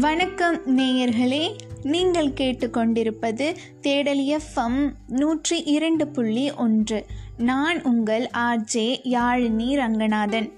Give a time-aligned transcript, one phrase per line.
[0.00, 7.06] வணக்கம் நேயர்களே நீங்கள் கேட்டுக்கொண்டிருப்பது தேடல் எஃப்எம் நூற்றி இரண்டு புள்ளி ஒன்று.
[7.36, 10.52] நான் உங்கள் ஆர்ஜே யாழினி ரங்கநாதன்.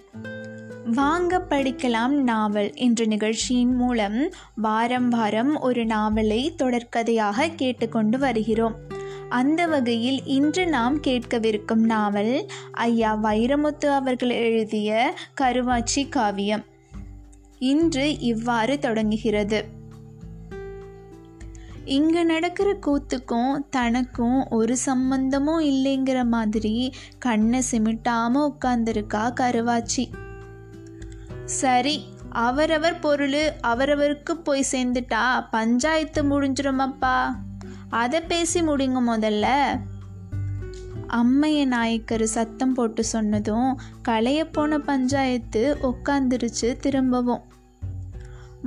[0.85, 8.77] வாங்க படிக்கலாம் நாவல் என்ற நிகழ்ச்சியின் மூலம் வாரம் வாரம் ஒரு நாவலை தொடர்கதையாக கேட்டுக்கொண்டு வருகிறோம்.
[9.29, 16.71] அந்த வகையில் இன்று நாம் கேட்கவிருக்கும் நாவல் ஐயா வைரமுத்து அவர்கள் எழுதிய கருவாச்சி காவியம்.
[17.63, 19.65] இன்று இவ்வாறு தொடங்குகிறது.
[21.85, 30.05] இங்கே நடக்கிற கூத்துக்கும் தனக்கும் ஒரு சம்பந்தமும் இல்லைங்கிற மாதிரி கண்ணை சிமிட்டாம உட்கார்ந்துருக்கா கருவாச்சி.
[31.45, 37.35] சரி அவரவர் பொருள் அவரவருக்கு போய் சேர்ந்துட்டா பஞ்சாயத்து முடிஞ்சிருமப்பா.
[37.89, 39.47] அதை பேசி முடிங்க முதல்ல.
[41.07, 47.51] அம்மைய நாயக்கர் சத்தம் போட்டு சொன்னதும் களைய போன பஞ்சாயத்து உட்காந்துருச்சு திரும்பவும்.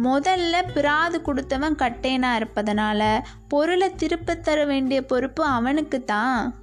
[0.04, 6.54] முதல்ல பிராது கொடுத்தவன் கட்டேனாக இருப்பதனால பொருளை திருப்ப தர வேண்டிய பொறுப்பு அவனுக்கு தான்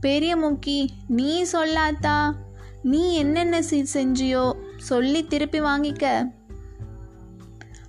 [0.00, 2.32] பெரிய முக்கி நீ சொல்லாத்தா?
[2.82, 6.30] நீ என்னென்ன சீர் செஞ்சியோ சொல்லி திருப்பி வாங்கிக்க.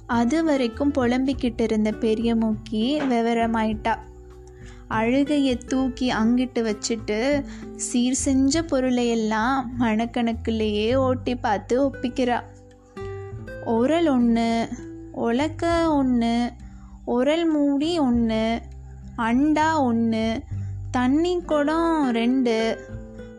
[0.06, 3.96] அது வரைக்கும் புலம்பிக்கிட்டு இருந்த பெரிய மூக்கி விவரமாயிட்டா.
[4.88, 12.42] அழுகையை தூக்கி அங்கிட்டு வச்சுட்டு சீர் செஞ்ச பொருளையெல்லாம் மணக்கணக்கிலேயே ஓட்டி பார்த்து ஒப்பிக்கிறா.
[13.66, 14.68] உரல் ஒன்று
[15.12, 16.52] உலக்க ஒன்று
[17.06, 18.62] உரல் மூடி ஒன்று
[19.18, 20.42] அண்டா ஒன்று
[20.92, 22.78] தண்ணி குடம் ரெண்டு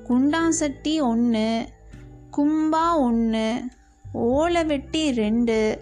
[0.08, 1.68] குண்டாசட்டி ஒன்று
[2.36, 3.62] கும்பா ஒன்று
[4.12, 5.80] ஓலை வெட்டி ரெண்டு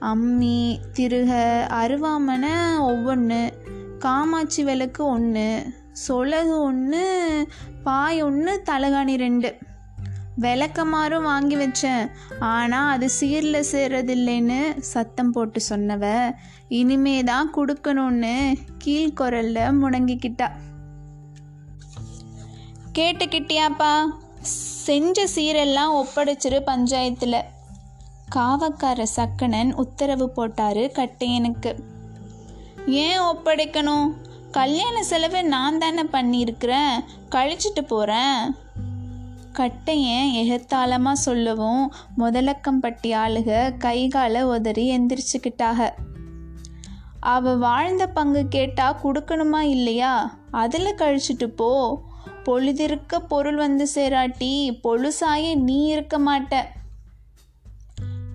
[0.00, 1.30] அம்மி திருக
[1.70, 3.52] அருவாமனை ஒவ்வொன்று
[3.98, 7.46] காமாட்சி விளக்கு ஒன்று சொலகு ஒன்று
[7.84, 9.58] பாய் ஒன்று தலகாணி ரெண்டு.
[10.44, 12.04] விளக்கமாறும் வாங்கி வச்சேன்.
[12.52, 14.60] ஆனால் அது சீரில் சேர்றதில்லைன்னு
[14.92, 16.04] சத்தம் போட்டு சொன்னவ
[16.80, 18.36] இனிமே தான் கொடுக்கணும்னு
[18.84, 20.48] கீழ்குரலில் முடங்கிக்கிட்டா.
[22.98, 23.92] கேட்டுக்கிட்டியாப்பா
[24.86, 27.40] செஞ்ச சீரெல்லாம் ஒப்படைச்சிரு பஞ்சாயத்தில்.
[28.34, 31.72] காவக்கார சக்கனன் உத்தரவு போட்டாரு கட்டையனுக்கு.
[33.04, 34.06] ஏன் ஒப்படைக்கணும்?
[34.58, 36.94] கல்யாண செலவு நான் தானே பண்ணியிருக்கிறேன்.
[37.34, 38.40] கழிச்சிட்டு போகிறேன்
[39.58, 45.90] கட்டையன் எகத்தாளமாக சொல்லவும் முதலக்கம்பட்டி ஆளுக கைகாலை உதறி எந்திரிச்சுக்கிட்டாக.
[47.20, 50.38] அவ வாழ்ந்த பங்கு கேட்டா கொடுக்கணுமா இல்லையா?
[50.50, 52.02] அதில் கழிச்சிட்டு போ.
[52.44, 56.56] பொழுதிருக்க பொருள் வந்து சேராட்டி பொழுசாய நீ இருக்க மாட்ட.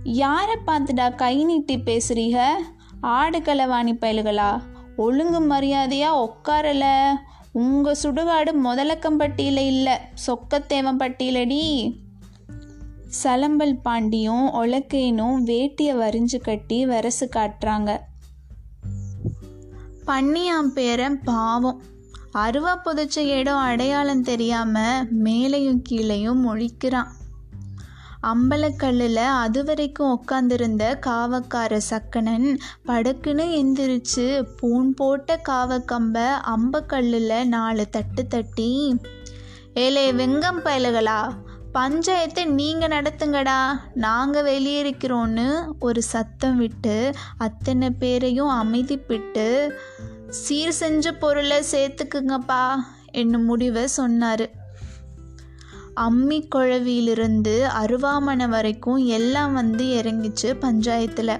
[0.03, 2.47] யாரை பார்த்துடா கை நீட்டி பேசுறீக?
[3.01, 4.61] ஆடு களவாணி பயல்களா?
[4.95, 7.13] ஒழுங்கு மரியாதையா உட்காரலை
[7.53, 9.97] உங்க சுடுகாடு முதலக்கம்பட்டியில் இல்லை.
[10.27, 11.93] சொக்கத்தேவம்பட்டியிலடி.
[13.23, 17.97] சலம்பல் பாண்டியும் ஒலக்கேனும் வேட்டியை வரிஞ்சு கட்டி வரசு காட்டுறாங்க.
[20.07, 21.81] பன்னியாம் பேரன் பாவம்.
[22.33, 27.07] அருவா புதைச்ச இடம் அடையாளம் தெரியாம மேலையும் கீழையும் முழிக்கிறான்.
[28.23, 32.49] அம்பலக்கல்லில் அது வரைக்கும் உட்காந்துருந்த காவக்கார சக்கனன்
[32.85, 34.25] படக்குன்னு எந்திரிச்சு
[34.61, 38.99] பூன் போட்ட காவக்கம்ப அம்பக்கல்லில் நாலு தட்டு தட்டி
[39.73, 41.19] ஏலே வெங்கம் பயலுகளா
[41.73, 43.59] பஞ்சாயத்தை நீங்கள் நடத்துங்கடா
[43.93, 45.47] நாங்கள் வெளியேறிக்கிறோன்னு
[45.79, 49.67] ஒரு சத்தம் விட்டு அத்தனை பேரையும் அமைதிப்பிட்டு
[50.27, 52.63] சீர் செஞ்ச பொருளை சேர்த்துக்குங்கப்பா
[53.11, 54.49] என்னும் முடிவை சொன்னார்.
[56.05, 61.33] அம்மி குழவியிலிருந்து அருவாமனை வரைக்கும் எல்லாம் வந்து இறங்கிச்சு பஞ்சாயத்தில்.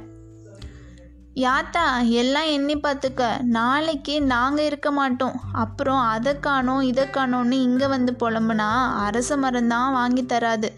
[1.41, 1.83] யாத்தா
[2.13, 5.35] எல்லாம் எண்ணி பார்த்துக்க நாளைக்கு நாங்கள் இருக்க மாட்டோம்.
[5.53, 8.69] அப்புறம் அதை காணோம் இதை காணோன்னு இங்கே வந்து புலம்புனா
[9.05, 10.69] அரச மரம்தான் வாங்கி தராது.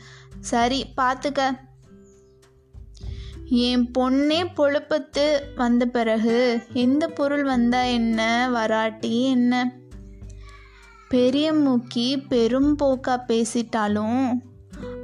[0.41, 1.41] சரி பார்த்துக்க
[3.65, 6.37] என் பொண்ணே பொழுப்பத்து வந்த பிறகு
[6.73, 8.19] எந்த பொருள் வந்தா என்ன?
[8.51, 9.53] வராட்டி என்ன?
[11.13, 14.31] பெரிய மூக்கி பெரும் போக்கா பேசிட்டாலும்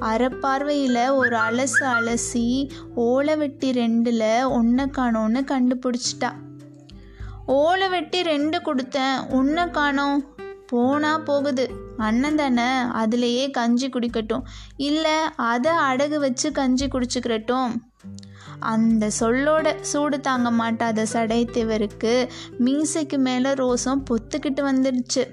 [0.00, 6.30] அறப்பார்வையில் ஒரு அலசு அலசி ஓலை வெட்டி ரெண்டில் ஒன்றை காணோன்னு கண்டுபிடிச்சிட்டா.
[7.46, 10.24] ஓலை வெட்டி ரெண்டு கொடுத்தேன் ஒன்றை காணோம்.
[10.66, 11.70] போனா போகுது.
[11.96, 12.68] அண்ணன் தானே
[13.02, 14.42] அதுலேயே கஞ்சி குடிக்கட்டும்.
[14.76, 17.70] இல்லை அதை அடகு வச்சு கஞ்சி குடிச்சுக்கிறட்டும்.
[18.58, 22.28] அந்த சொல்லோட சூடு தாங்க மாட்டாத சடைத்தேவருக்கு
[22.58, 25.24] மீசைக்கு மேலே ரோசம் பொத்துக்கிட்டு வந்துடுச்சு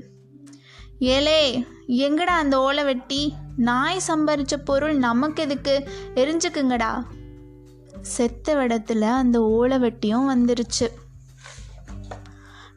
[1.00, 3.34] ஏலே எங்கடா அந்த ஓலை வெட்டி?
[3.58, 7.04] நாய் சம்பாரிச்ச பொருள் நமக்கு எதுக்கு எரிஞ்சுக்குங்கடா.
[8.02, 10.88] செத்த விடத்துல அந்த ஓலை வெட்டியும் வந்துருச்சு.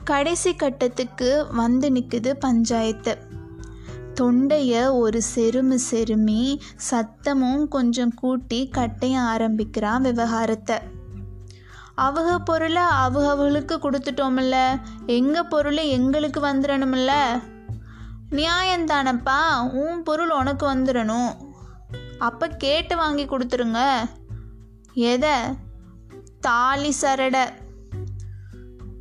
[0.05, 3.19] கடைசி கட்டத்துக்கு வந்து நிற்குது பஞ்சாயத்து.
[4.20, 10.78] தொண்டைய ஒரு செருமி செருமி சத்தமும் கொஞ்சம் கூட்டி கட்டைய ஆரம்பிக்கிறான் விவகாரத்தை.
[11.94, 14.81] அவங்க பொருளை அவங்க அவங்களுக்கு கொடுத்துட்டோமில்ல.
[15.06, 17.43] எங்கள் பொருளை எங்களுக்கு வந்துடணுமில்ல
[18.31, 21.37] நியாயந்தானப்பா உன் பொருள் உனக்கு வந்துடணும்
[22.19, 24.09] அப்போ கேட்டு வாங்கி கொடுத்துருங்க.
[24.93, 25.31] எதை?
[26.41, 27.44] தாலி சரடை.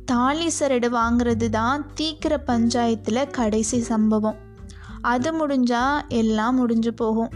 [0.04, 4.36] தாலி சரடு வாங்குறது தான் தீக்கிர பஞ்சாயத்தில் கடைசி சம்பவம்.
[5.00, 7.30] அது முடிஞ்சா எல்லாம் முடிஞ்சு போகும்.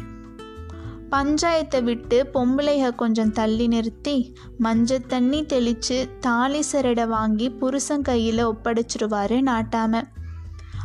[1.10, 9.42] பஞ்சாயத்தை விட்டு பொம்பளைக கொஞ்சம் தள்ளி நிறுத்தி மஞ்சள் தண்ணி தெளித்து தாலி சரடை வாங்கி புருஷன் கையில் ஒப்படைச்சிருவாரு
[9.42, 10.06] நாட்டாமல்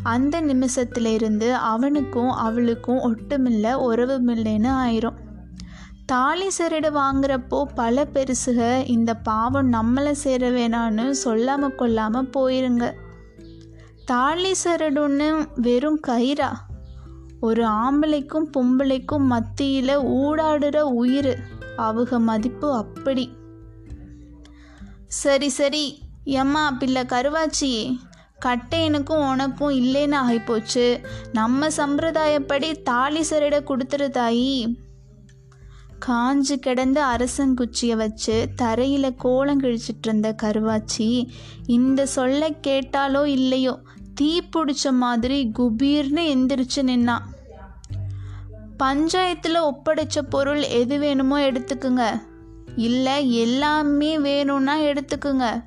[0.04, 5.16] அந்த நிமிஷத்துல இருந்து அவனுக்கும் அவளுக்கும் ஒட்டுமில்ல உறவுமில்லைன்னு ஆயிரும்.
[6.06, 12.94] தாலி சரடு வாங்குறப்போ பல பெருசுக இந்த பாவம் நம்மளை சேர வேணான்னு சொல்லாம கொள்ளாமல் போயிருங்க.
[14.06, 16.50] தாலி சரடுன்னு வெறும் கயிறா?
[17.40, 21.40] ஒரு ஆம்பளைக்கும் பொம்பளைக்கும் மத்தியில் ஊடாடுற உயிர்
[21.78, 23.32] அவங்க மதிப்பு அப்படி.
[25.08, 28.00] சரி சரி எம்மா பிள்ளை கருவாச்சி
[28.46, 31.04] கட்டையனுக்கும் உனக்கும் இல்லைன்னு ஆகிப்போச்சு.
[31.34, 34.76] நம்ம சம்பிரதாயப்படி தாலி சரட கொடுத்துரு தாயி
[36.06, 41.28] காஞ்சு கிடந்த அரசங்குச்சியை வச்சு தரையில் கோலம் கிழிச்சிட்டு இருந்த கருவாச்சி
[41.66, 43.80] இந்த சொல்ல கேட்டாலோ இல்லையோ
[44.16, 47.26] தீ பிடிச்ச மாதிரி குபீர்னு எந்திரிச்சு நின்னான்
[48.84, 52.22] பஞ்சாயத்தில் ஒப்படைச்ச பொருள் எது வேணுமோ எடுத்துக்குங்க.
[52.76, 55.64] இல்லை எல்லாமே வேணும்னா எடுத்துக்குங்க.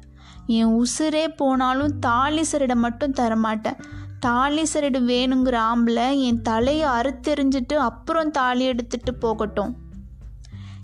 [0.58, 3.78] என் உசுரே போனாலும் தாலி சரடை மட்டும் தரமாட்டேன்.
[4.20, 9.72] தாலி சரடு வேணுங்கிற ஆம்பளை என் தலையை அறுத்தெறிஞ்சிட்டு அப்புறம் தாலி எடுத்துட்டு போகட்டும்.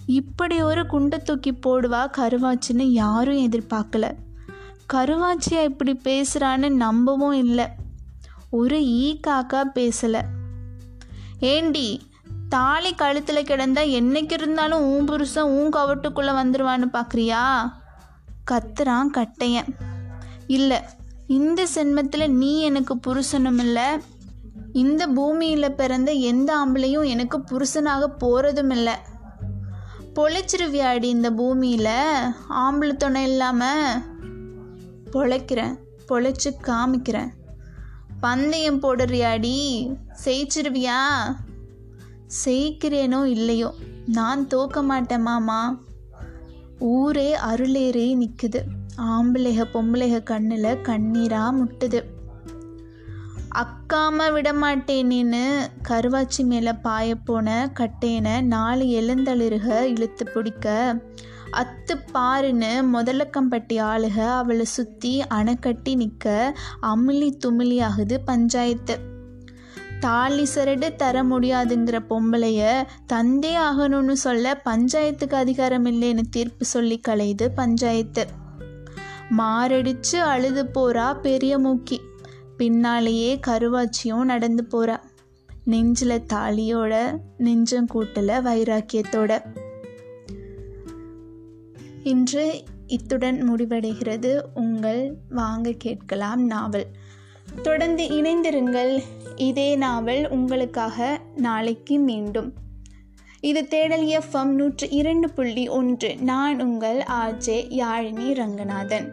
[0.06, 4.04] இப்படி ஒரு குண்டை தூக்கி போடுவா கருவாச்சின்னு யாரும் எதிர்பார்க்கல.
[4.92, 7.66] கருவாச்சியா இப்படி பேசுகிறான்னு நம்பவும் இல்லை.
[8.50, 10.22] ஒரு ஈ காக்கா பேசலை.
[11.40, 11.88] ஏண்டி
[12.48, 17.42] தாலி கழுத்தில் கிடந்தா என்னைக்கு இருந்தாலும் உன் புருஷன் உன் கவட்டுக்குள்ளே வந்துடுவான்னு பார்க்குறியா
[18.50, 19.68] கத்துறான் கட்டையன்.
[20.46, 20.78] இல்லை
[21.26, 23.84] இந்த சென்மத்தில் நீ எனக்கு புருஷனும் இல்லை
[24.72, 28.94] இந்த பூமியில் பிறந்த எந்த ஆம்பளையும் எனக்கு புருஷனாக போகிறதும் இல்லை
[30.14, 31.90] பொழைச்சிருவியாடி இந்த பூமியில்?
[32.50, 34.02] ஆம்பளை துணை இல்லாமல்
[35.12, 35.76] பொழைக்கிறேன்
[36.08, 37.28] பொழைச்சி காமிக்கிறேன்.
[38.20, 39.90] பந்தயம் போடுறியாடி?
[40.24, 41.02] செய்ச்சிருவியா?
[42.44, 43.74] செய்கிறேனோ இல்லையோ?
[44.06, 45.78] நான் தோக்க மாட்டேன் மாமா.
[46.78, 48.62] ஊரே அருளேறி நிற்குது
[48.96, 52.02] ஆம்பளைக பொம்பளைக கண்ணில் கண்ணீராக முட்டுது.
[53.54, 60.96] அக்காம விடமாட்டேனேன்னு கருவாச்சி மேலே பாயப்போன கட்டேனை நாலு எழுந்தளிருக இழுத்து பிடிக்க
[61.52, 68.98] அத்து பாருன்னு முதலக்கம்பட்டி ஆளுக அவளை சுற்றி அணைக்கட்டி நிற்க அமிலி துமிலி ஆகுது பஞ்சாயத்து.
[70.00, 78.26] தாலி சரடு தர முடியாதுங்கிற பொம்பளைய தந்தே ஆகணும்னு சொல்ல பஞ்சாயத்துக்கு அதிகாரம் இல்லைன்னு தீர்ப்பு சொல்லி கலையுது பஞ்சாயத்து.
[79.38, 81.98] மாரடிச்சு அழுது போறா பெரிய மூக்கி.
[82.56, 84.96] பின்னாலேயே கருவாச்சியும் நடந்து போறா.
[85.64, 89.40] நெஞ்சில் தாலியோட நெஞ்சங்கூட்டில் வைராக்கியத்தோட.
[92.02, 96.86] இன்று இத்துடன் முடிவடைகிறது உங்கள் வாங்க கேட்கலாம் நாவல்.
[97.62, 99.02] தொடர்ந்து இணைந்திருங்கள்
[99.38, 102.52] இதே நாவல் உங்களுக்காக நாளைக்கு மீண்டும்.
[103.40, 106.16] இது தேடல் எஃப்எம் நூற்று இரண்டு புள்ளி ஒன்று.
[106.16, 109.12] நான் உங்கள் ஆர்ஜே யாழினி ரங்கநாதன்.